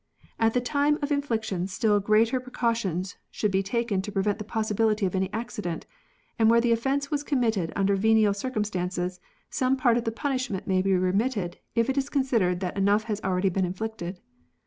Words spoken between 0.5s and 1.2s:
the time of